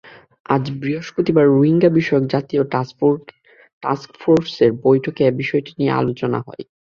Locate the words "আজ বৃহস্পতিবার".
0.45-1.45